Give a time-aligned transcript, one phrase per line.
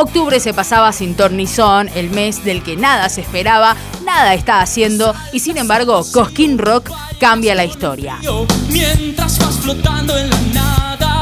[0.00, 5.12] Octubre se pasaba sin tornizón, el mes del que nada se esperaba, nada está haciendo
[5.32, 8.20] y sin embargo Cosquín Rock cambia la historia.
[8.70, 11.20] Mientras vas flotando en la nada.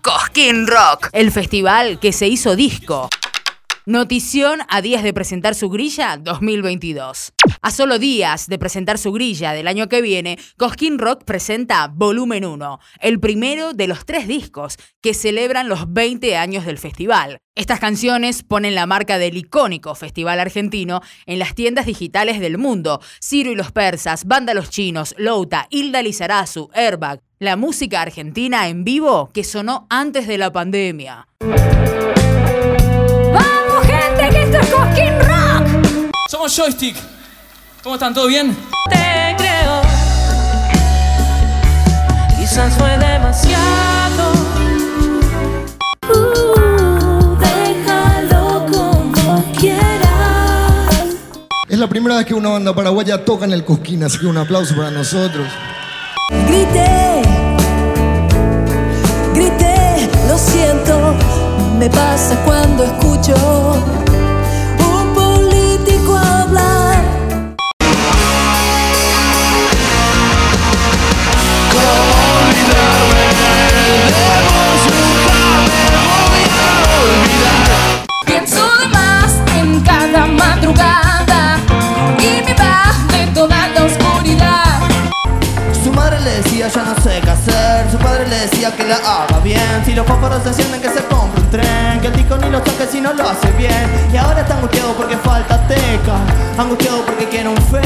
[0.00, 3.10] Cosquín Rock, el festival que se hizo disco.
[3.84, 7.34] Notición a días de presentar su grilla 2022.
[7.66, 12.44] A solo días de presentar su grilla del año que viene, Cosquín Rock presenta Volumen
[12.44, 17.38] 1, el primero de los tres discos que celebran los 20 años del festival.
[17.56, 23.00] Estas canciones ponen la marca del icónico festival argentino en las tiendas digitales del mundo.
[23.20, 27.20] Ciro y los persas, Banda Los Chinos, Louta, Hilda Lizarazu, Airbag.
[27.40, 31.26] La música argentina en vivo que sonó antes de la pandemia.
[36.30, 37.15] Somos Joystick.
[37.86, 38.12] ¿Cómo están?
[38.14, 38.52] ¿Todo bien?
[38.90, 39.80] Te creo.
[42.36, 44.32] Quizás fue demasiado.
[46.12, 51.14] Uh, déjalo como quieras.
[51.68, 54.38] Es la primera vez que una banda paraguaya toca en el Cosquín, así que un
[54.38, 55.46] aplauso para nosotros.
[56.48, 57.22] Grité,
[59.32, 61.14] grité, lo siento,
[61.78, 64.05] me pasa cuando escucho
[88.72, 89.82] que la haga bien.
[89.84, 92.60] Si los fósforos se encienden que se compre un tren Que el disco ni lo
[92.62, 94.08] toque si no lo hace bien.
[94.12, 96.16] Y ahora está angustiado porque falta teca
[96.58, 97.85] Angustiado porque quiere un feca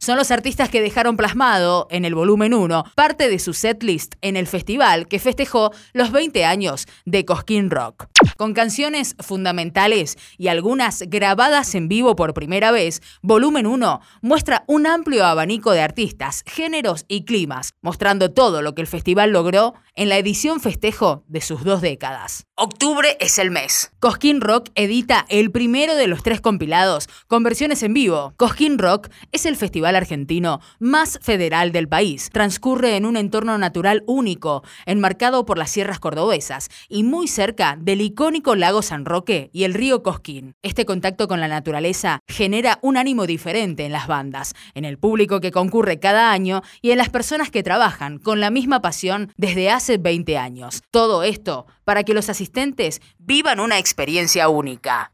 [0.00, 4.36] son los artistas que dejaron plasmado en el volumen 1 parte de su setlist en
[4.36, 8.06] el festival que festejó los 20 años de Cosquín Rock.
[8.40, 14.86] Con canciones fundamentales y algunas grabadas en vivo por primera vez, Volumen 1 muestra un
[14.86, 20.08] amplio abanico de artistas, géneros y climas, mostrando todo lo que el festival logró en
[20.08, 22.46] la edición festejo de sus dos décadas.
[22.54, 23.92] Octubre es el mes.
[24.00, 28.32] Cosquín Rock edita el primero de los tres compilados con versiones en vivo.
[28.38, 32.30] Cosquín Rock es el festival argentino más federal del país.
[32.32, 38.00] Transcurre en un entorno natural único, enmarcado por las sierras cordobesas y muy cerca del
[38.30, 40.54] icónico lago San Roque y el río Cosquín.
[40.62, 45.40] Este contacto con la naturaleza genera un ánimo diferente en las bandas, en el público
[45.40, 49.68] que concurre cada año y en las personas que trabajan con la misma pasión desde
[49.68, 50.82] hace 20 años.
[50.92, 55.10] Todo esto para que los asistentes vivan una experiencia única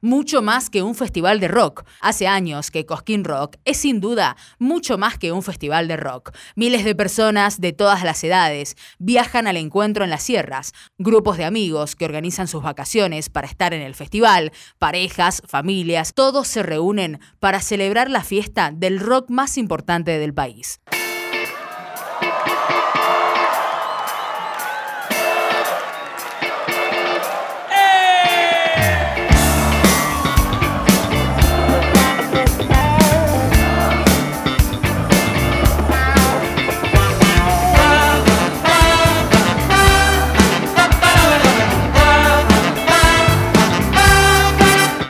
[0.00, 1.84] mucho más que un festival de rock.
[2.00, 6.32] Hace años que Cosquín Rock es sin duda mucho más que un festival de rock.
[6.56, 11.44] Miles de personas de todas las edades viajan al encuentro en las sierras, grupos de
[11.44, 17.20] amigos que organizan sus vacaciones para estar en el festival, parejas, familias, todos se reúnen
[17.40, 20.80] para celebrar la fiesta del rock más importante del país.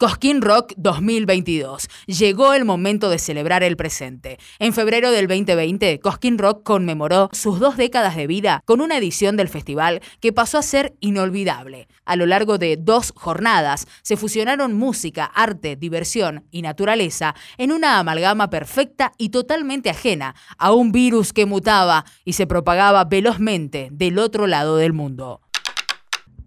[0.09, 1.87] Cosquín Rock 2022.
[2.07, 4.39] Llegó el momento de celebrar el presente.
[4.59, 9.37] En febrero del 2020, Cosquín Rock conmemoró sus dos décadas de vida con una edición
[9.37, 11.89] del festival que pasó a ser inolvidable.
[12.07, 17.99] A lo largo de dos jornadas se fusionaron música, arte, diversión y naturaleza en una
[17.99, 24.19] amalgama perfecta y totalmente ajena a un virus que mutaba y se propagaba velozmente del
[24.19, 25.43] otro lado del mundo.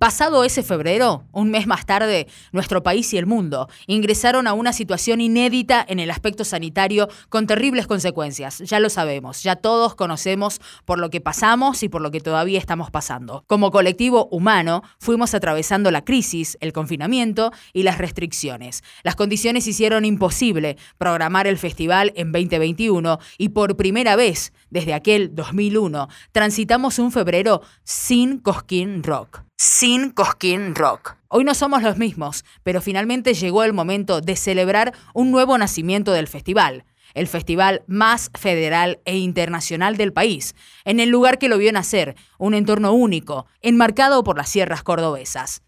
[0.02, 4.74] Pasado ese febrero, un mes más tarde, nuestro país y el mundo ingresaron a una
[4.74, 8.64] situación inédita en el aspecto sanitario con terribles consecuencias.
[8.66, 12.58] Ya lo sabemos, ya todos conocemos por lo que pasamos y por lo que todavía
[12.58, 13.44] estamos pasando.
[13.46, 18.82] Como colectivo humano, fuimos atravesando la crisis, el confinamiento y las restricciones.
[19.04, 25.36] Las condiciones hicieron imposible programar el festival en 2021 y por primera vez desde aquel
[25.36, 29.51] 2001 transitamos un febrero sin Cosquín Rock.
[29.64, 31.18] Sin Cosquín Rock.
[31.28, 36.14] Hoy no somos los mismos, pero finalmente llegó el momento de celebrar un nuevo nacimiento
[36.14, 41.60] del festival, el festival más federal e internacional del país, en el lugar que lo
[41.60, 45.62] vio nacer, un entorno único, enmarcado por las sierras cordobesas.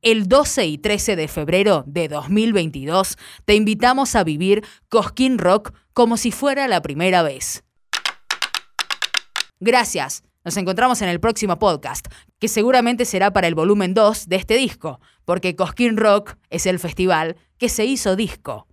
[0.00, 6.16] El 12 y 13 de febrero de 2022 te invitamos a vivir Cosquín Rock como
[6.16, 7.62] si fuera la primera vez.
[9.60, 10.22] Gracias.
[10.44, 12.06] Nos encontramos en el próximo podcast,
[12.38, 16.78] que seguramente será para el volumen 2 de este disco, porque Cosquín Rock es el
[16.78, 18.66] festival que se hizo disco.